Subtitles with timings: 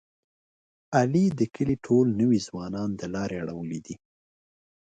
[0.97, 3.95] علي د کلي ټول نوی ځوانان د لارې اړولي دي.